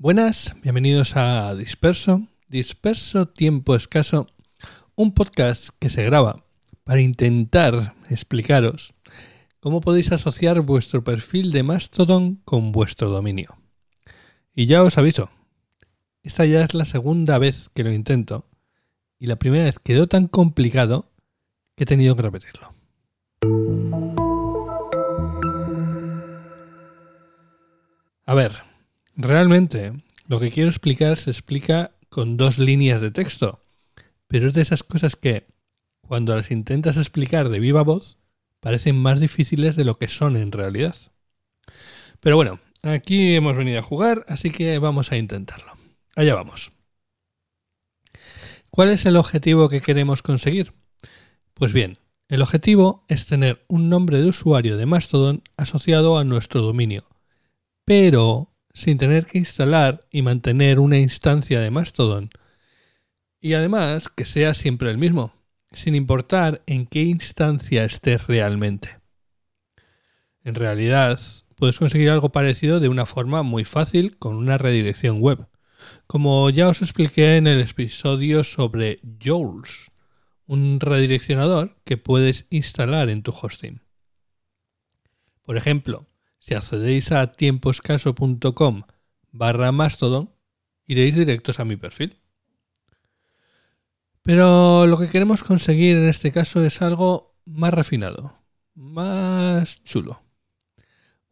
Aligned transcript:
Buenas, 0.00 0.54
bienvenidos 0.62 1.16
a 1.16 1.56
Disperso, 1.56 2.28
Disperso 2.46 3.26
Tiempo 3.26 3.74
Escaso, 3.74 4.28
un 4.94 5.12
podcast 5.12 5.70
que 5.80 5.90
se 5.90 6.04
graba 6.04 6.44
para 6.84 7.00
intentar 7.00 7.96
explicaros 8.08 8.94
cómo 9.58 9.80
podéis 9.80 10.12
asociar 10.12 10.60
vuestro 10.60 11.02
perfil 11.02 11.50
de 11.50 11.64
Mastodon 11.64 12.36
con 12.44 12.70
vuestro 12.70 13.10
dominio. 13.10 13.58
Y 14.54 14.66
ya 14.66 14.84
os 14.84 14.98
aviso, 14.98 15.30
esta 16.22 16.46
ya 16.46 16.62
es 16.62 16.74
la 16.74 16.84
segunda 16.84 17.38
vez 17.38 17.68
que 17.74 17.82
lo 17.82 17.90
intento 17.90 18.46
y 19.18 19.26
la 19.26 19.34
primera 19.34 19.64
vez 19.64 19.80
quedó 19.80 20.06
tan 20.06 20.28
complicado 20.28 21.10
que 21.74 21.82
he 21.82 21.86
tenido 21.88 22.14
que 22.14 22.22
repetirlo. 22.22 22.72
A 28.26 28.34
ver, 28.34 28.67
realmente 29.18 29.92
lo 30.26 30.40
que 30.40 30.50
quiero 30.50 30.70
explicar 30.70 31.18
se 31.18 31.30
explica 31.30 31.90
con 32.08 32.38
dos 32.38 32.58
líneas 32.58 33.02
de 33.02 33.10
texto, 33.10 33.60
pero 34.28 34.46
es 34.46 34.54
de 34.54 34.62
esas 34.62 34.82
cosas 34.82 35.16
que, 35.16 35.46
cuando 36.00 36.34
las 36.34 36.50
intentas 36.50 36.96
explicar 36.96 37.50
de 37.50 37.60
viva 37.60 37.82
voz, 37.82 38.18
parecen 38.60 38.96
más 38.96 39.20
difíciles 39.20 39.76
de 39.76 39.84
lo 39.84 39.98
que 39.98 40.08
son 40.08 40.36
en 40.36 40.52
realidad. 40.52 40.96
Pero 42.20 42.36
bueno, 42.36 42.60
aquí 42.82 43.34
hemos 43.34 43.56
venido 43.56 43.80
a 43.80 43.82
jugar, 43.82 44.24
así 44.28 44.50
que 44.50 44.78
vamos 44.78 45.12
a 45.12 45.16
intentarlo. 45.16 45.72
Allá 46.16 46.34
vamos. 46.34 46.70
¿Cuál 48.70 48.90
es 48.90 49.04
el 49.06 49.16
objetivo 49.16 49.68
que 49.68 49.80
queremos 49.80 50.22
conseguir? 50.22 50.72
Pues 51.54 51.72
bien, 51.72 51.98
el 52.28 52.42
objetivo 52.42 53.04
es 53.08 53.26
tener 53.26 53.64
un 53.68 53.88
nombre 53.88 54.20
de 54.20 54.28
usuario 54.28 54.76
de 54.76 54.86
Mastodon 54.86 55.42
asociado 55.56 56.18
a 56.18 56.24
nuestro 56.24 56.60
dominio, 56.60 57.04
pero 57.84 58.52
sin 58.78 58.96
tener 58.96 59.26
que 59.26 59.38
instalar 59.38 60.06
y 60.12 60.22
mantener 60.22 60.78
una 60.78 60.98
instancia 60.98 61.58
de 61.58 61.72
Mastodon. 61.72 62.30
Y 63.40 63.54
además 63.54 64.08
que 64.08 64.24
sea 64.24 64.54
siempre 64.54 64.88
el 64.88 64.98
mismo, 64.98 65.32
sin 65.72 65.96
importar 65.96 66.62
en 66.66 66.86
qué 66.86 67.02
instancia 67.02 67.84
estés 67.84 68.28
realmente. 68.28 69.00
En 70.44 70.54
realidad, 70.54 71.18
puedes 71.56 71.80
conseguir 71.80 72.08
algo 72.10 72.30
parecido 72.30 72.78
de 72.78 72.88
una 72.88 73.04
forma 73.04 73.42
muy 73.42 73.64
fácil 73.64 74.16
con 74.16 74.36
una 74.36 74.58
redirección 74.58 75.20
web, 75.20 75.48
como 76.06 76.48
ya 76.48 76.68
os 76.68 76.80
expliqué 76.80 77.36
en 77.36 77.48
el 77.48 77.60
episodio 77.60 78.44
sobre 78.44 79.00
Joules, 79.20 79.90
un 80.46 80.78
redireccionador 80.78 81.76
que 81.84 81.96
puedes 81.96 82.46
instalar 82.50 83.10
en 83.10 83.24
tu 83.24 83.32
hosting. 83.32 83.82
Por 85.42 85.56
ejemplo, 85.56 86.06
si 86.38 86.54
accedéis 86.54 87.12
a 87.12 87.32
tiemposcaso.com 87.32 88.82
barra 89.32 89.72
mastodon, 89.72 90.34
iréis 90.86 91.14
directos 91.14 91.60
a 91.60 91.64
mi 91.64 91.76
perfil. 91.76 92.18
Pero 94.22 94.86
lo 94.86 94.98
que 94.98 95.08
queremos 95.08 95.42
conseguir 95.42 95.96
en 95.96 96.08
este 96.08 96.32
caso 96.32 96.64
es 96.64 96.82
algo 96.82 97.38
más 97.44 97.72
refinado, 97.72 98.36
más 98.74 99.82
chulo. 99.84 100.22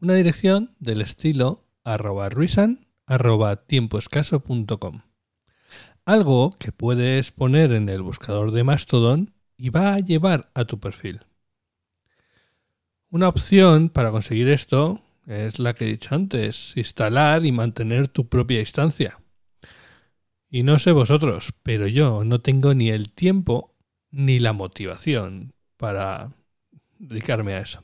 Una 0.01 0.15
dirección 0.15 0.75
del 0.79 1.01
estilo 1.01 1.69
arroba 1.85 2.29
ruisan 2.29 2.87
arroba 3.07 3.67
tiempoescaso.com. 3.67 5.03
Algo 6.05 6.57
que 6.59 6.73
puedes 6.73 7.33
poner 7.33 7.73
en 7.73 7.89
el 7.89 8.03
buscador 8.03 8.53
de 8.53 8.65
Mastodon 8.65 9.35
y 9.57 9.71
va 9.71 9.95
a 9.95 9.99
llevar 9.99 10.51
a 10.55 10.65
tu 10.65 10.79
perfil. 10.79 11.26
Una 13.11 13.29
opción 13.29 13.89
para 13.89 14.11
conseguir 14.11 14.49
esto 14.49 15.01
es 15.27 15.59
la 15.59 15.75
que 15.75 15.85
he 15.85 15.89
dicho 15.89 16.15
antes, 16.15 16.77
instalar 16.77 17.47
y 17.47 17.53
mantener 17.53 18.09
tu 18.09 18.29
propia 18.29 18.61
instancia. 18.61 19.21
Y 20.51 20.65
no 20.65 20.79
sé 20.79 20.93
vosotros, 20.93 21.53
pero 21.63 21.87
yo 21.87 22.25
no 22.25 22.41
tengo 22.41 22.75
ni 22.75 22.91
el 22.91 23.11
tiempo 23.13 23.77
ni 24.11 24.39
la 24.39 24.53
motivación 24.53 25.55
para 25.77 26.33
dedicarme 26.99 27.55
a 27.55 27.61
eso. 27.61 27.83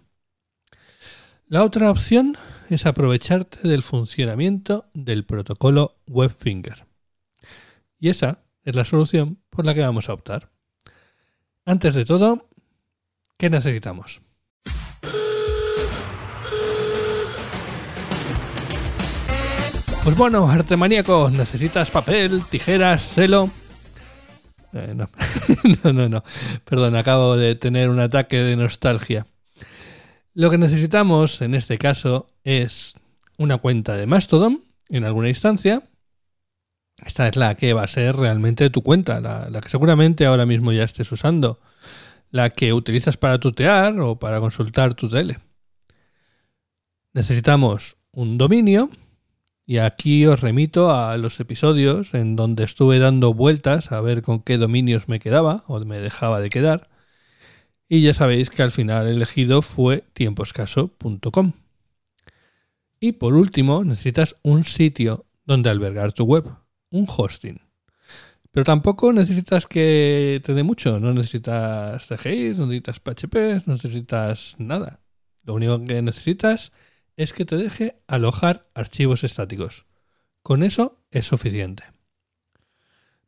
La 1.46 1.64
otra 1.64 1.90
opción 1.90 2.36
es 2.68 2.86
aprovecharte 2.86 3.68
del 3.68 3.82
funcionamiento 3.82 4.86
del 4.94 5.24
protocolo 5.24 5.98
Webfinger. 6.08 6.86
Y 7.98 8.08
esa 8.08 8.42
es 8.64 8.74
la 8.74 8.84
solución 8.84 9.38
por 9.50 9.66
la 9.66 9.74
que 9.74 9.82
vamos 9.82 10.08
a 10.08 10.14
optar. 10.14 10.50
Antes 11.64 11.94
de 11.94 12.04
todo, 12.04 12.48
¿qué 13.36 13.50
necesitamos? 13.50 14.22
Pues 20.04 20.16
bueno, 20.16 20.50
arte 20.50 20.76
maníaco, 20.76 21.30
necesitas 21.30 21.92
papel, 21.92 22.42
tijeras, 22.50 23.02
celo. 23.14 23.50
Eh, 24.72 24.94
no. 24.96 25.08
no, 25.92 26.08
no. 26.08 26.24
Perdón, 26.64 26.96
acabo 26.96 27.36
de 27.36 27.54
tener 27.54 27.88
un 27.88 28.00
ataque 28.00 28.38
de 28.38 28.56
nostalgia. 28.56 29.26
Lo 30.34 30.50
que 30.50 30.58
necesitamos 30.58 31.40
en 31.40 31.54
este 31.54 31.78
caso 31.78 32.26
es 32.42 32.94
una 33.38 33.58
cuenta 33.58 33.94
de 33.94 34.06
Mastodon 34.06 34.64
en 34.88 35.04
alguna 35.04 35.28
instancia. 35.28 35.84
Esta 37.04 37.28
es 37.28 37.36
la 37.36 37.54
que 37.54 37.72
va 37.72 37.84
a 37.84 37.88
ser 37.88 38.16
realmente 38.16 38.70
tu 38.70 38.82
cuenta, 38.82 39.20
la, 39.20 39.48
la 39.50 39.60
que 39.60 39.68
seguramente 39.68 40.26
ahora 40.26 40.46
mismo 40.46 40.72
ya 40.72 40.82
estés 40.82 41.12
usando, 41.12 41.60
la 42.32 42.50
que 42.50 42.72
utilizas 42.72 43.16
para 43.16 43.38
tutear 43.38 44.00
o 44.00 44.18
para 44.18 44.40
consultar 44.40 44.94
tu 44.94 45.08
tele. 45.08 45.38
Necesitamos 47.12 47.98
un 48.10 48.36
dominio 48.36 48.90
y 49.72 49.78
aquí 49.78 50.26
os 50.26 50.42
remito 50.42 50.90
a 50.90 51.16
los 51.16 51.40
episodios 51.40 52.12
en 52.12 52.36
donde 52.36 52.62
estuve 52.62 52.98
dando 52.98 53.32
vueltas 53.32 53.90
a 53.90 54.02
ver 54.02 54.20
con 54.20 54.42
qué 54.42 54.58
dominios 54.58 55.08
me 55.08 55.18
quedaba 55.18 55.64
o 55.66 55.80
me 55.86 55.98
dejaba 55.98 56.42
de 56.42 56.50
quedar. 56.50 56.90
Y 57.88 58.02
ya 58.02 58.12
sabéis 58.12 58.50
que 58.50 58.62
al 58.62 58.70
final 58.70 59.08
elegido 59.08 59.62
fue 59.62 60.04
tiemposcaso.com. 60.12 61.52
Y 63.00 63.12
por 63.12 63.32
último, 63.32 63.82
necesitas 63.82 64.36
un 64.42 64.64
sitio 64.64 65.24
donde 65.46 65.70
albergar 65.70 66.12
tu 66.12 66.24
web, 66.24 66.44
un 66.90 67.06
hosting. 67.08 67.62
Pero 68.50 68.64
tampoco 68.64 69.10
necesitas 69.14 69.64
que 69.64 70.42
te 70.44 70.52
dé 70.52 70.64
mucho, 70.64 71.00
no 71.00 71.14
necesitas 71.14 72.08
CGI, 72.08 72.56
no 72.58 72.66
necesitas 72.66 73.00
PHP, 73.00 73.66
no 73.66 73.72
necesitas 73.72 74.54
nada. 74.58 75.00
Lo 75.44 75.54
único 75.54 75.82
que 75.82 76.02
necesitas 76.02 76.64
es 76.64 76.72
que 77.32 77.44
te 77.44 77.56
deje 77.56 78.02
alojar 78.06 78.68
archivos 78.74 79.24
estáticos. 79.24 79.86
Con 80.42 80.62
eso 80.62 81.04
es 81.10 81.26
suficiente. 81.26 81.84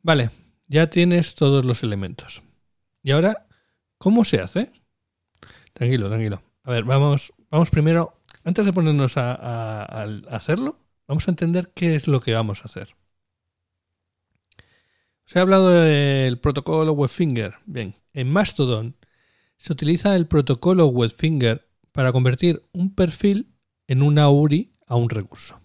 Vale, 0.01 0.31
ya 0.67 0.89
tienes 0.89 1.35
todos 1.35 1.65
los 1.65 1.83
elementos. 1.83 2.43
Y 3.01 3.11
ahora, 3.11 3.47
¿cómo 3.97 4.25
se 4.25 4.41
hace? 4.41 4.71
Tranquilo, 5.73 6.09
tranquilo. 6.09 6.41
A 6.63 6.71
ver, 6.71 6.83
vamos, 6.83 7.33
vamos 7.49 7.69
primero, 7.69 8.21
antes 8.43 8.65
de 8.65 8.73
ponernos 8.73 9.17
a, 9.17 9.33
a 9.83 10.03
hacerlo, 10.29 10.79
vamos 11.07 11.27
a 11.27 11.31
entender 11.31 11.71
qué 11.73 11.95
es 11.95 12.07
lo 12.07 12.19
que 12.19 12.33
vamos 12.33 12.61
a 12.61 12.65
hacer. 12.65 12.95
Os 15.25 15.35
he 15.35 15.39
hablado 15.39 15.69
del 15.69 16.37
protocolo 16.39 16.93
Webfinger. 16.93 17.55
Bien, 17.65 17.95
en 18.13 18.31
Mastodon 18.31 18.95
se 19.57 19.73
utiliza 19.73 20.15
el 20.15 20.27
protocolo 20.27 20.87
Webfinger 20.87 21.67
para 21.91 22.11
convertir 22.11 22.63
un 22.73 22.93
perfil 22.93 23.54
en 23.87 24.01
una 24.01 24.29
URI 24.29 24.73
a 24.87 24.95
un 24.95 25.09
recurso. 25.09 25.59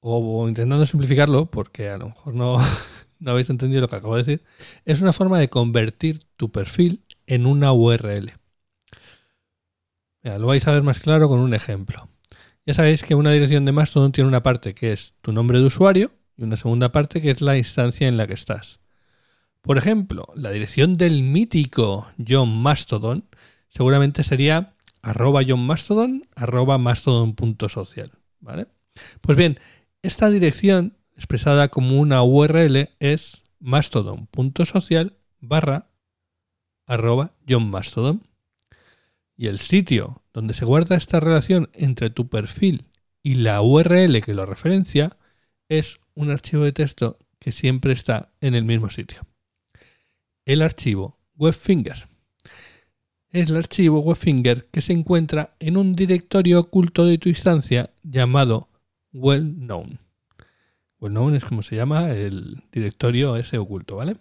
O 0.00 0.48
intentando 0.48 0.86
simplificarlo, 0.86 1.50
porque 1.50 1.88
a 1.90 1.98
lo 1.98 2.06
mejor 2.08 2.34
no, 2.34 2.58
no 3.18 3.30
habéis 3.30 3.50
entendido 3.50 3.82
lo 3.82 3.88
que 3.88 3.96
acabo 3.96 4.16
de 4.16 4.22
decir, 4.22 4.44
es 4.84 5.00
una 5.00 5.12
forma 5.12 5.38
de 5.38 5.50
convertir 5.50 6.24
tu 6.36 6.50
perfil 6.50 7.04
en 7.26 7.46
una 7.46 7.72
URL. 7.72 8.32
lo 10.22 10.46
vais 10.46 10.66
a 10.66 10.72
ver 10.72 10.82
más 10.82 11.00
claro 11.00 11.28
con 11.28 11.38
un 11.38 11.54
ejemplo. 11.54 12.08
Ya 12.66 12.74
sabéis 12.74 13.02
que 13.02 13.14
una 13.14 13.32
dirección 13.32 13.64
de 13.64 13.72
Mastodon 13.72 14.12
tiene 14.12 14.28
una 14.28 14.42
parte 14.42 14.74
que 14.74 14.92
es 14.92 15.14
tu 15.22 15.32
nombre 15.32 15.58
de 15.58 15.66
usuario 15.66 16.12
y 16.36 16.44
una 16.44 16.56
segunda 16.56 16.92
parte 16.92 17.20
que 17.20 17.30
es 17.30 17.40
la 17.40 17.56
instancia 17.56 18.08
en 18.08 18.16
la 18.16 18.26
que 18.26 18.34
estás. 18.34 18.80
Por 19.62 19.76
ejemplo, 19.76 20.26
la 20.34 20.50
dirección 20.50 20.94
del 20.94 21.22
mítico 21.22 22.10
John 22.26 22.62
Mastodon 22.62 23.28
seguramente 23.68 24.22
sería 24.22 24.74
arroba 25.02 25.42
John 25.46 25.66
Mastodon, 25.66 26.28
arroba 26.34 26.78
mastodon.social. 26.78 28.12
¿vale? 28.40 28.66
Pues 29.20 29.36
bien, 29.36 29.58
esta 30.02 30.30
dirección 30.30 30.96
expresada 31.16 31.68
como 31.68 31.98
una 31.98 32.22
URL 32.22 32.90
es 32.98 33.44
mastodon.social 33.58 35.16
barra 35.40 35.90
arroba 36.86 37.32
John 37.48 37.70
Mastodon. 37.70 38.22
Y 39.36 39.46
el 39.46 39.58
sitio 39.58 40.22
donde 40.32 40.54
se 40.54 40.64
guarda 40.64 40.96
esta 40.96 41.20
relación 41.20 41.70
entre 41.72 42.10
tu 42.10 42.28
perfil 42.28 42.84
y 43.22 43.36
la 43.36 43.62
URL 43.62 44.22
que 44.22 44.34
lo 44.34 44.44
referencia 44.44 45.16
es 45.68 46.00
un 46.14 46.30
archivo 46.30 46.64
de 46.64 46.72
texto 46.72 47.18
que 47.38 47.52
siempre 47.52 47.92
está 47.92 48.32
en 48.40 48.54
el 48.54 48.64
mismo 48.64 48.90
sitio. 48.90 49.26
El 50.44 50.62
archivo 50.62 51.18
Webfinger 51.36 52.09
es 53.32 53.48
el 53.48 53.56
archivo 53.56 54.00
Webfinger 54.00 54.66
que 54.66 54.80
se 54.80 54.92
encuentra 54.92 55.54
en 55.60 55.76
un 55.76 55.92
directorio 55.92 56.60
oculto 56.60 57.04
de 57.04 57.18
tu 57.18 57.28
instancia 57.28 57.90
llamado 58.02 58.68
well 59.12 59.54
known. 59.54 59.98
Well 60.98 61.34
es 61.34 61.44
como 61.44 61.62
se 61.62 61.76
llama 61.76 62.10
el 62.10 62.62
directorio 62.72 63.36
ese 63.36 63.58
oculto, 63.58 63.96
¿vale? 63.96 64.16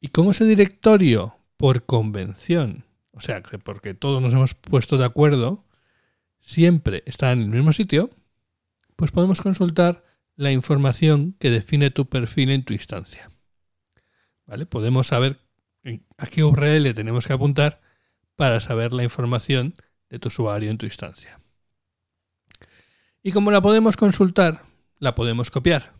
Y 0.00 0.08
como 0.08 0.32
ese 0.32 0.44
directorio, 0.44 1.36
por 1.56 1.86
convención, 1.86 2.84
o 3.12 3.20
sea, 3.20 3.42
que 3.42 3.58
porque 3.58 3.94
todos 3.94 4.20
nos 4.20 4.34
hemos 4.34 4.54
puesto 4.54 4.98
de 4.98 5.06
acuerdo, 5.06 5.64
siempre 6.40 7.02
está 7.06 7.32
en 7.32 7.42
el 7.42 7.48
mismo 7.48 7.72
sitio, 7.72 8.10
pues 8.96 9.12
podemos 9.12 9.40
consultar 9.40 10.04
la 10.36 10.52
información 10.52 11.34
que 11.38 11.50
define 11.50 11.90
tu 11.90 12.06
perfil 12.06 12.50
en 12.50 12.64
tu 12.64 12.74
instancia. 12.74 13.30
¿Vale? 14.46 14.66
Podemos 14.66 15.06
saber 15.06 15.38
a 16.18 16.26
qué 16.26 16.44
URL 16.44 16.92
tenemos 16.92 17.26
que 17.26 17.32
apuntar 17.32 17.80
para 18.36 18.60
saber 18.60 18.92
la 18.92 19.04
información 19.04 19.74
de 20.10 20.18
tu 20.18 20.28
usuario 20.28 20.70
en 20.70 20.78
tu 20.78 20.86
instancia. 20.86 21.40
Y 23.22 23.32
como 23.32 23.50
la 23.50 23.62
podemos 23.62 23.96
consultar, 23.96 24.62
la 24.98 25.14
podemos 25.14 25.50
copiar. 25.50 25.92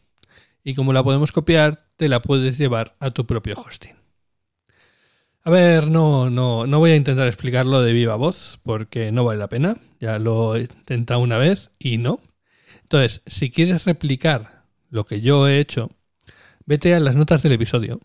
Y 0.63 0.75
como 0.75 0.93
la 0.93 1.03
podemos 1.03 1.33
copiar, 1.33 1.87
te 1.97 2.09
la 2.09 2.23
puedes 2.23 2.59
llevar 2.59 2.97
a 3.01 3.11
tu 3.11 3.27
propio 3.27 3.57
hosting. 3.57 3.95
A 5.43 5.51
ver, 5.51 5.89
no, 5.89 6.31
no, 6.31 6.67
no 6.67 6.79
voy 6.79 6.93
a 6.93 6.97
intentar 6.97 7.27
explicarlo 7.27 7.83
de 7.83 7.93
viva 7.93 8.17
voz 8.17 8.61
porque 8.63 9.13
no 9.13 9.25
vale 9.25 9.39
la 9.39 9.49
pena. 9.49 9.77
Ya 10.01 10.19
lo 10.19 10.57
he 10.57 10.63
intentado 10.63 11.21
una 11.21 11.37
vez 11.37 11.71
y 11.79 11.99
no. 11.99 12.21
Entonces, 12.83 13.23
si 13.27 13.51
quieres 13.51 13.85
replicar 13.85 14.65
lo 14.89 15.05
que 15.05 15.21
yo 15.21 15.47
he 15.47 15.61
hecho, 15.61 15.91
vete 16.65 16.95
a 16.95 17.01
las 17.01 17.17
notas 17.17 17.43
del 17.43 17.53
episodio. 17.53 18.01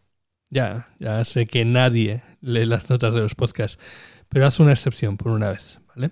Ya, 0.50 0.90
ya 1.00 1.24
sé 1.24 1.46
que 1.46 1.64
nadie 1.64 2.24
lee 2.42 2.66
las 2.66 2.90
notas 2.90 3.14
de 3.14 3.22
los 3.22 3.36
podcasts, 3.36 3.80
pero 4.30 4.46
haz 4.46 4.60
una 4.60 4.74
excepción 4.74 5.18
por 5.18 5.32
una 5.32 5.50
vez, 5.50 5.80
¿vale? 5.88 6.12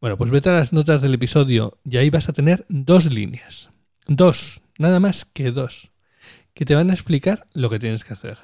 Bueno, 0.00 0.16
pues 0.16 0.30
vete 0.30 0.50
a 0.50 0.54
las 0.54 0.72
notas 0.72 1.02
del 1.02 1.14
episodio 1.14 1.78
y 1.84 1.96
ahí 1.96 2.10
vas 2.10 2.28
a 2.28 2.32
tener 2.32 2.64
dos 2.68 3.12
líneas. 3.12 3.70
Dos, 4.06 4.62
nada 4.78 5.00
más 5.00 5.24
que 5.24 5.50
dos, 5.50 5.90
que 6.54 6.64
te 6.64 6.74
van 6.74 6.90
a 6.90 6.94
explicar 6.94 7.46
lo 7.52 7.70
que 7.70 7.78
tienes 7.78 8.04
que 8.04 8.12
hacer. 8.12 8.38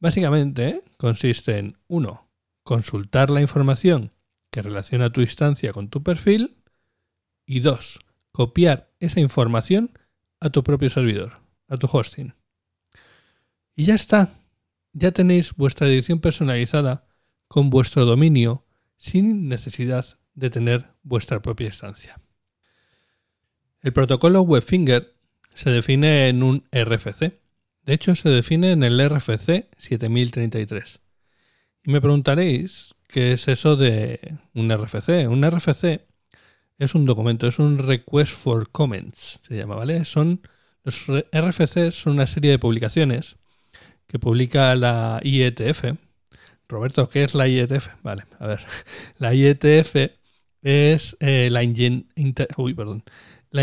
Básicamente 0.00 0.82
consiste 0.96 1.58
en, 1.58 1.78
uno, 1.88 2.28
consultar 2.62 3.30
la 3.30 3.40
información 3.40 4.12
que 4.50 4.62
relaciona 4.62 5.10
tu 5.10 5.20
instancia 5.20 5.72
con 5.72 5.88
tu 5.88 6.02
perfil 6.02 6.56
y 7.46 7.60
dos, 7.60 7.98
copiar 8.32 8.90
esa 9.00 9.20
información 9.20 9.90
a 10.40 10.50
tu 10.50 10.62
propio 10.62 10.90
servidor, 10.90 11.38
a 11.68 11.76
tu 11.76 11.88
hosting. 11.90 12.34
Y 13.74 13.84
ya 13.84 13.94
está, 13.94 14.30
ya 14.92 15.12
tenéis 15.12 15.54
vuestra 15.54 15.86
edición 15.86 16.20
personalizada 16.20 17.06
con 17.48 17.70
vuestro 17.70 18.04
dominio 18.04 18.64
sin 18.98 19.48
necesidad 19.48 20.18
de 20.34 20.50
tener 20.50 20.92
vuestra 21.02 21.42
propia 21.42 21.66
instancia. 21.66 22.20
El 23.80 23.92
protocolo 23.92 24.42
Webfinger 24.42 25.14
se 25.54 25.70
define 25.70 26.28
en 26.28 26.42
un 26.42 26.64
RFC. 26.70 27.40
De 27.84 27.94
hecho, 27.94 28.14
se 28.14 28.28
define 28.28 28.72
en 28.72 28.84
el 28.84 29.00
RFC 29.08 29.68
7033. 29.76 31.00
Y 31.84 31.90
me 31.90 32.00
preguntaréis 32.00 32.94
qué 33.08 33.32
es 33.32 33.48
eso 33.48 33.76
de 33.76 34.38
un 34.54 34.70
RFC. 34.70 35.28
Un 35.28 35.42
RFC 35.42 36.06
es 36.78 36.94
un 36.94 37.06
documento, 37.06 37.48
es 37.48 37.58
un 37.58 37.78
Request 37.78 38.32
for 38.32 38.70
Comments, 38.70 39.40
se 39.46 39.56
llama, 39.56 39.74
¿vale? 39.74 40.04
Son 40.04 40.40
los 40.84 41.06
RFC 41.06 41.90
son 41.92 42.14
una 42.14 42.26
serie 42.26 42.50
de 42.52 42.58
publicaciones 42.58 43.36
que 44.12 44.18
publica 44.18 44.74
la 44.74 45.20
IETF. 45.24 45.96
Roberto, 46.68 47.08
¿qué 47.08 47.24
es 47.24 47.34
la 47.34 47.48
IETF? 47.48 47.88
Vale, 48.02 48.24
a 48.38 48.46
ver. 48.46 48.60
La 49.18 49.34
IETF 49.34 49.96
es 50.60 51.16
eh, 51.20 51.48
la, 51.50 51.62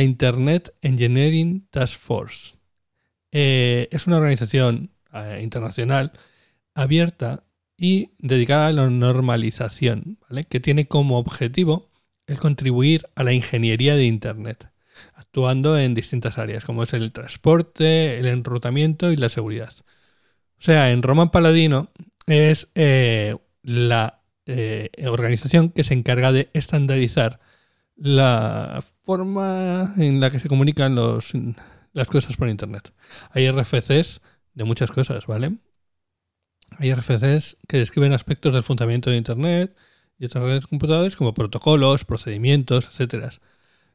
Internet 0.02 0.74
Engineering 0.82 1.68
Task 1.70 2.00
Force. 2.00 2.56
Eh, 3.32 3.88
es 3.92 4.08
una 4.08 4.18
organización 4.18 4.92
eh, 5.14 5.40
internacional 5.44 6.14
abierta 6.74 7.44
y 7.78 8.10
dedicada 8.18 8.68
a 8.68 8.72
la 8.74 8.90
normalización, 8.90 10.18
que 10.50 10.60
tiene 10.60 10.88
como 10.88 11.20
objetivo 11.20 11.92
el 12.26 12.40
contribuir 12.40 13.08
a 13.16 13.24
la 13.24 13.34
ingeniería 13.34 13.96
de 13.96 14.06
Internet, 14.06 14.70
actuando 15.14 15.78
en 15.78 15.94
distintas 15.94 16.40
áreas, 16.40 16.66
como 16.66 16.84
es 16.84 16.94
el 16.94 17.12
transporte, 17.12 18.18
el 18.20 18.26
enrutamiento 18.26 19.12
y 19.12 19.16
la 19.16 19.30
seguridad. 19.30 19.74
O 20.60 20.62
sea, 20.62 20.92
en 20.92 21.02
Roman 21.02 21.32
Paladino 21.32 21.90
es 22.28 22.70
eh, 22.76 23.36
la 23.64 24.22
organización 25.06 25.70
que 25.70 25.84
se 25.84 25.94
encarga 25.94 26.32
de 26.32 26.50
estandarizar 26.54 27.40
la 27.96 28.84
forma 29.04 29.94
en 29.98 30.20
la 30.20 30.32
que 30.32 30.40
se 30.40 30.48
comunican 30.48 30.96
las 30.96 32.08
cosas 32.08 32.36
por 32.36 32.50
Internet. 32.50 32.94
Hay 33.32 33.50
RFCs 33.50 34.22
de 34.54 34.64
muchas 34.64 34.92
cosas, 34.92 35.28
¿vale? 35.28 35.58
Hay 36.78 36.94
RFCs 36.94 37.58
que 37.68 37.78
describen 37.78 38.14
aspectos 38.14 38.54
del 38.54 38.64
funcionamiento 38.64 39.10
de 39.10 39.18
Internet 39.18 39.76
y 40.18 40.26
otras 40.26 40.44
redes 40.44 40.62
de 40.62 40.68
computadores 40.68 41.16
como 41.16 41.34
protocolos, 41.34 42.06
procedimientos, 42.06 42.88
etcétera. 42.88 43.30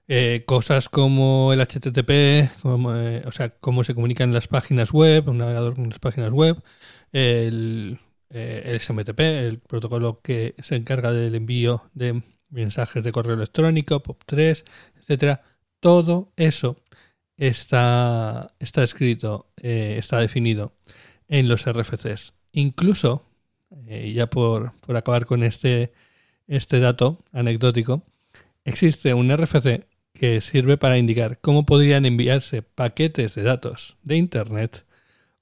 Eh, 0.06 0.44
cosas 0.46 0.88
como 0.88 1.52
el 1.52 1.60
HTTP, 1.60 2.10
eh, 2.10 3.22
o 3.26 3.32
sea, 3.32 3.50
cómo 3.50 3.84
se 3.84 3.94
comunican 3.94 4.34
las 4.34 4.48
páginas 4.48 4.92
web, 4.92 5.28
un 5.28 5.38
navegador 5.38 5.74
con 5.76 5.88
las 5.88 5.98
páginas 5.98 6.30
web, 6.30 6.62
el, 7.12 7.98
eh, 8.30 8.62
el 8.66 8.80
SMTP, 8.80 9.20
el 9.20 9.60
protocolo 9.60 10.20
que 10.20 10.56
se 10.58 10.74
encarga 10.76 11.12
del 11.12 11.36
envío 11.36 11.88
de 11.94 12.22
mensajes 12.50 13.04
de 13.04 13.12
correo 13.12 13.34
electrónico, 13.34 14.02
POP3, 14.02 14.64
etcétera. 14.98 15.42
Todo 15.80 16.32
eso 16.36 16.76
está, 17.36 18.54
está 18.58 18.82
escrito, 18.82 19.46
eh, 19.62 19.96
está 19.98 20.18
definido 20.18 20.72
en 21.28 21.48
los 21.48 21.64
RFCs. 21.66 22.34
Incluso, 22.52 23.24
eh, 23.86 24.12
ya 24.14 24.26
por, 24.28 24.72
por, 24.80 24.96
acabar 24.96 25.26
con 25.26 25.42
este, 25.44 25.92
este 26.48 26.80
dato 26.80 27.24
anecdótico, 27.32 28.02
existe 28.64 29.14
un 29.14 29.30
RFC 29.30 29.86
que 30.14 30.40
sirve 30.40 30.78
para 30.78 30.96
indicar 30.96 31.38
cómo 31.40 31.66
podrían 31.66 32.06
enviarse 32.06 32.62
paquetes 32.62 33.34
de 33.34 33.43
datos 33.43 33.96
de 34.02 34.16
Internet 34.16 34.84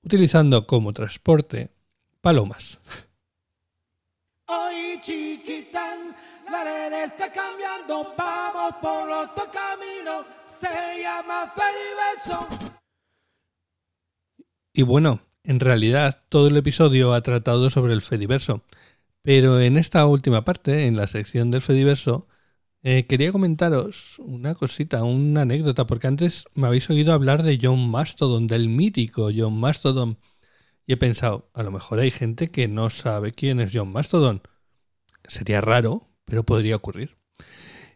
utilizando 0.03 0.67
como 0.67 0.93
transporte 0.93 1.71
palomas. 2.21 2.81
La 6.51 7.05
está 7.05 7.33
cambiando, 7.33 8.15
vamos 8.17 8.75
por 8.83 9.09
otro 9.09 9.51
camino, 9.51 10.25
se 10.47 11.03
llama 11.03 11.51
Fediverso. 11.57 12.47
Y 14.75 14.83
bueno, 14.83 15.21
en 15.45 15.61
realidad 15.61 16.23
todo 16.29 16.49
el 16.49 16.57
episodio 16.57 17.15
ha 17.15 17.23
tratado 17.23 17.71
sobre 17.71 17.95
el 17.95 18.03
Fediverso, 18.03 18.63
pero 19.23 19.61
en 19.61 19.77
esta 19.79 20.07
última 20.07 20.45
parte, 20.45 20.87
en 20.87 20.97
la 20.97 21.07
sección 21.07 21.51
del 21.51 21.63
Fediverso, 21.63 22.29
eh, 22.85 23.05
quería 23.05 23.31
comentaros 23.31 24.19
una 24.19 24.55
cosita, 24.55 25.05
una 25.05 25.43
anécdota, 25.43 25.87
porque 25.87 26.09
antes 26.09 26.47
me 26.55 26.67
habéis 26.67 26.91
oído 26.91 27.13
hablar 27.13 27.43
de 27.43 27.59
John 27.63 27.89
Mastodon, 27.91 28.47
del 28.49 28.69
mítico 28.69 29.31
John 29.35 29.59
Mastodon, 29.59 30.19
y 30.87 30.95
he 30.95 30.97
pensado, 30.97 31.49
a 31.55 31.63
lo 31.63 31.71
mejor 31.71 32.01
hay 32.01 32.11
gente 32.11 32.51
que 32.51 32.67
no 32.67 32.91
sabe 32.91 33.33
quién 33.33 33.61
es 33.61 33.71
John 33.73 33.93
Mastodon. 33.93 34.43
Sería 35.29 35.61
raro, 35.61 36.09
pero 36.25 36.43
podría 36.45 36.77
ocurrir. 36.77 37.17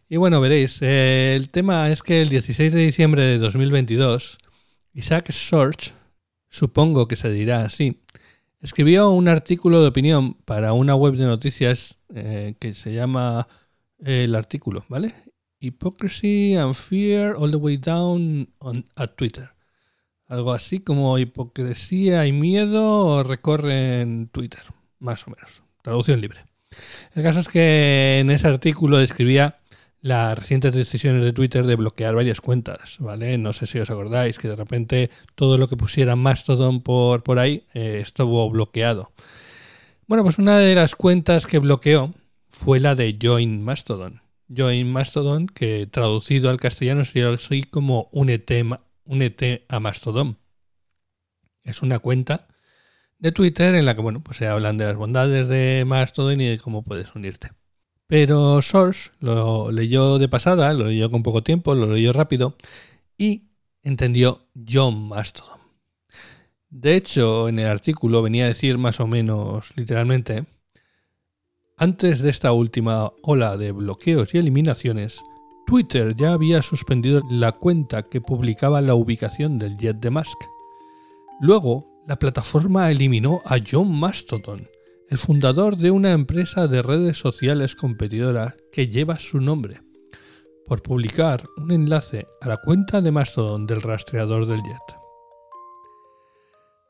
Y 0.09 0.15
bueno, 0.15 0.39
veréis, 0.39 0.81
eh, 0.81 1.35
el 1.35 1.49
tema 1.49 1.89
es 1.91 2.01
que 2.01 2.21
el 2.21 2.29
16 2.29 2.73
de 2.73 2.79
diciembre 2.79 3.23
de 3.23 3.39
2022, 3.39 4.37
Isaac 4.93 5.31
Sorge, 5.31 5.91
supongo 6.49 7.09
que 7.09 7.17
se 7.17 7.29
dirá 7.29 7.65
así, 7.65 8.03
escribió 8.61 9.09
un 9.09 9.27
artículo 9.27 9.81
de 9.81 9.89
opinión 9.89 10.35
para 10.45 10.71
una 10.71 10.95
web 10.95 11.15
de 11.15 11.25
noticias 11.25 11.99
eh, 12.15 12.55
que 12.59 12.73
se 12.73 12.93
llama 12.93 13.49
el 13.99 14.35
artículo, 14.35 14.85
¿vale? 14.89 15.13
Hypocrisy 15.59 16.55
and 16.55 16.75
Fear 16.75 17.35
All 17.37 17.51
the 17.51 17.57
Way 17.57 17.77
Down 17.77 18.49
on, 18.59 18.85
at 18.95 19.11
Twitter. 19.15 19.49
Algo 20.27 20.51
así 20.53 20.79
como 20.79 21.17
hipocresía 21.17 22.27
y 22.27 22.31
miedo 22.33 23.23
recorren 23.23 24.27
Twitter, 24.27 24.61
más 24.99 25.25
o 25.27 25.31
menos. 25.31 25.63
Traducción 25.81 26.21
libre. 26.21 26.45
El 27.13 27.23
caso 27.23 27.39
es 27.39 27.47
que 27.47 28.19
en 28.19 28.29
ese 28.29 28.47
artículo 28.47 28.97
describía 28.97 29.59
las 30.01 30.37
recientes 30.37 30.73
decisiones 30.73 31.23
de 31.23 31.33
Twitter 31.33 31.65
de 31.65 31.75
bloquear 31.75 32.13
varias 32.13 32.41
cuentas, 32.41 32.97
¿vale? 32.99 33.37
No 33.37 33.53
sé 33.53 33.65
si 33.65 33.79
os 33.79 33.89
acordáis 33.89 34.37
que 34.37 34.47
de 34.47 34.55
repente 34.55 35.09
todo 35.35 35.57
lo 35.57 35.67
que 35.67 35.77
pusiera 35.77 36.15
Mastodon 36.15 36.81
por, 36.81 37.23
por 37.23 37.39
ahí 37.39 37.63
eh, 37.73 37.99
estuvo 38.01 38.49
bloqueado. 38.49 39.11
Bueno, 40.07 40.23
pues 40.23 40.37
una 40.37 40.59
de 40.59 40.75
las 40.75 40.95
cuentas 40.95 41.45
que 41.47 41.59
bloqueó 41.59 42.13
fue 42.57 42.79
la 42.79 42.95
de 42.95 43.17
Join 43.21 43.63
Mastodon. 43.63 44.21
Join 44.49 44.91
Mastodon, 44.91 45.47
que 45.47 45.87
traducido 45.87 46.49
al 46.49 46.59
castellano 46.59 47.05
sería 47.05 47.29
así 47.29 47.63
como 47.63 48.09
únete, 48.11 48.65
únete 49.05 49.65
a 49.69 49.79
Mastodon. 49.79 50.37
Es 51.63 51.81
una 51.81 51.99
cuenta 51.99 52.47
de 53.19 53.31
Twitter 53.31 53.75
en 53.75 53.85
la 53.85 53.95
que 53.95 54.01
bueno, 54.01 54.23
pues 54.23 54.37
se 54.37 54.47
hablan 54.47 54.77
de 54.77 54.85
las 54.85 54.95
bondades 54.95 55.47
de 55.47 55.83
Mastodon 55.85 56.41
y 56.41 56.47
de 56.47 56.57
cómo 56.57 56.83
puedes 56.83 57.13
unirte. 57.15 57.51
Pero 58.07 58.61
Source 58.61 59.11
lo 59.19 59.71
leyó 59.71 60.17
de 60.17 60.27
pasada, 60.27 60.73
lo 60.73 60.85
leyó 60.85 61.11
con 61.11 61.23
poco 61.23 61.43
tiempo, 61.43 61.75
lo 61.75 61.93
leyó 61.93 62.11
rápido 62.11 62.55
y 63.17 63.49
entendió 63.83 64.47
John 64.67 65.09
Mastodon. 65.09 65.59
De 66.69 66.95
hecho, 66.95 67.49
en 67.49 67.59
el 67.59 67.67
artículo 67.67 68.21
venía 68.21 68.45
a 68.45 68.49
decir 68.49 68.77
más 68.77 68.99
o 68.99 69.07
menos 69.07 69.71
literalmente, 69.75 70.45
antes 71.77 72.21
de 72.21 72.31
esta 72.31 72.51
última 72.53 73.13
ola 73.21 73.55
de 73.55 73.71
bloqueos 73.71 74.33
y 74.33 74.39
eliminaciones, 74.39 75.21
Twitter 75.67 76.15
ya 76.15 76.33
había 76.33 76.63
suspendido 76.63 77.21
la 77.29 77.51
cuenta 77.51 78.01
que 78.03 78.19
publicaba 78.19 78.81
la 78.81 78.95
ubicación 78.95 79.59
del 79.59 79.77
jet 79.77 79.97
de 79.97 80.09
Musk. 80.09 80.37
Luego, 81.39 81.85
la 82.07 82.17
plataforma 82.17 82.89
eliminó 82.89 83.41
a 83.45 83.57
John 83.59 83.91
Mastodon, 83.99 84.67
el 85.09 85.17
fundador 85.19 85.77
de 85.77 85.91
una 85.91 86.13
empresa 86.13 86.67
de 86.67 86.81
redes 86.81 87.17
sociales 87.17 87.75
competidora 87.75 88.55
que 88.71 88.87
lleva 88.87 89.19
su 89.19 89.39
nombre, 89.39 89.81
por 90.65 90.81
publicar 90.81 91.43
un 91.57 91.71
enlace 91.71 92.25
a 92.41 92.47
la 92.47 92.57
cuenta 92.57 93.01
de 93.01 93.11
Mastodon 93.11 93.67
del 93.67 93.83
rastreador 93.83 94.47
del 94.47 94.63
jet. 94.63 94.97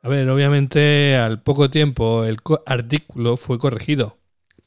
A 0.01 0.07
ver, 0.07 0.29
obviamente 0.29 1.17
al 1.17 1.43
poco 1.43 1.69
tiempo 1.69 2.23
el 2.23 2.37
artículo 2.65 3.35
fue 3.35 3.59
corregido, 3.59 4.17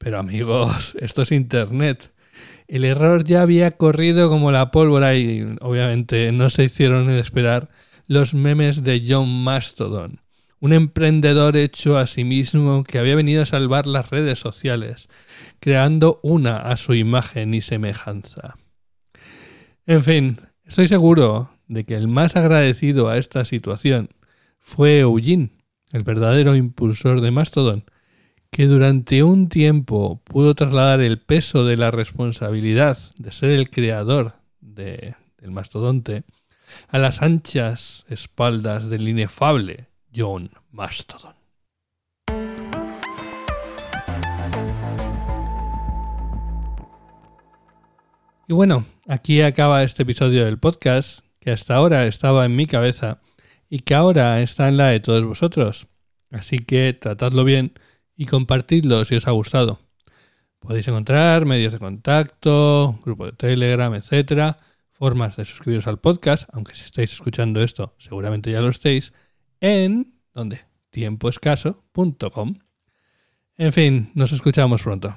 pero 0.00 0.18
amigos, 0.18 0.96
esto 1.00 1.22
es 1.22 1.30
Internet. 1.30 2.10
El 2.66 2.84
error 2.84 3.22
ya 3.22 3.42
había 3.42 3.70
corrido 3.70 4.28
como 4.28 4.50
la 4.50 4.72
pólvora 4.72 5.14
y 5.14 5.46
obviamente 5.60 6.32
no 6.32 6.50
se 6.50 6.64
hicieron 6.64 7.08
esperar 7.10 7.68
los 8.08 8.34
memes 8.34 8.82
de 8.82 9.04
John 9.06 9.44
Mastodon 9.44 10.20
un 10.60 10.74
emprendedor 10.74 11.56
hecho 11.56 11.98
a 11.98 12.06
sí 12.06 12.22
mismo 12.22 12.84
que 12.84 12.98
había 12.98 13.16
venido 13.16 13.42
a 13.42 13.46
salvar 13.46 13.86
las 13.86 14.10
redes 14.10 14.38
sociales, 14.38 15.08
creando 15.58 16.20
una 16.22 16.58
a 16.58 16.76
su 16.76 16.94
imagen 16.94 17.54
y 17.54 17.62
semejanza. 17.62 18.56
En 19.86 20.02
fin, 20.04 20.34
estoy 20.64 20.86
seguro 20.86 21.50
de 21.66 21.84
que 21.84 21.94
el 21.94 22.08
más 22.08 22.36
agradecido 22.36 23.08
a 23.08 23.16
esta 23.16 23.44
situación 23.44 24.10
fue 24.58 25.00
Eugene, 25.00 25.50
el 25.92 26.02
verdadero 26.02 26.54
impulsor 26.54 27.22
de 27.22 27.30
Mastodon, 27.30 27.84
que 28.50 28.66
durante 28.66 29.22
un 29.22 29.48
tiempo 29.48 30.20
pudo 30.24 30.54
trasladar 30.54 31.00
el 31.00 31.20
peso 31.20 31.64
de 31.64 31.76
la 31.76 31.90
responsabilidad 31.90 32.98
de 33.16 33.32
ser 33.32 33.50
el 33.50 33.70
creador 33.70 34.34
del 34.60 35.14
mastodonte 35.50 36.24
a 36.88 36.98
las 36.98 37.22
anchas 37.22 38.04
espaldas 38.08 38.90
del 38.90 39.08
inefable 39.08 39.86
John 40.14 40.50
Mastodon. 40.70 41.34
Y 48.48 48.52
bueno, 48.52 48.84
aquí 49.06 49.42
acaba 49.42 49.84
este 49.84 50.02
episodio 50.02 50.44
del 50.44 50.58
podcast 50.58 51.24
que 51.38 51.52
hasta 51.52 51.76
ahora 51.76 52.06
estaba 52.06 52.44
en 52.44 52.56
mi 52.56 52.66
cabeza 52.66 53.20
y 53.68 53.80
que 53.80 53.94
ahora 53.94 54.42
está 54.42 54.68
en 54.68 54.76
la 54.76 54.88
de 54.88 54.98
todos 54.98 55.24
vosotros. 55.24 55.86
Así 56.32 56.58
que 56.58 56.92
tratadlo 56.92 57.44
bien 57.44 57.74
y 58.20 58.26
compartidlo 58.26 59.02
si 59.06 59.16
os 59.16 59.26
ha 59.26 59.30
gustado. 59.30 59.80
Podéis 60.58 60.86
encontrar 60.88 61.46
medios 61.46 61.72
de 61.72 61.78
contacto, 61.78 63.00
grupo 63.02 63.24
de 63.24 63.32
Telegram, 63.32 63.94
etcétera, 63.94 64.58
formas 64.90 65.36
de 65.38 65.46
suscribiros 65.46 65.86
al 65.86 66.00
podcast, 66.00 66.46
aunque 66.52 66.74
si 66.74 66.84
estáis 66.84 67.14
escuchando 67.14 67.62
esto 67.62 67.94
seguramente 67.96 68.52
ya 68.52 68.60
lo 68.60 68.68
estéis, 68.68 69.14
en 69.62 70.12
¿dónde? 70.34 70.60
tiempoescaso.com. 70.90 72.56
En 73.56 73.72
fin, 73.72 74.10
nos 74.14 74.32
escuchamos 74.32 74.82
pronto. 74.82 75.16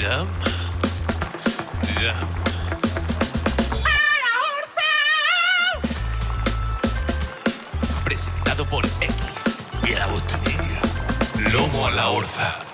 Yeah. 0.00 0.24
Yeah. 2.00 2.16
presentado 8.04 8.64
por 8.64 8.86
X. 8.86 9.58
Y 9.86 9.94
la 9.94 10.06
botanilla. 10.06 10.80
Lomo 11.52 11.86
a 11.86 11.90
la 11.90 12.08
orza. 12.08 12.69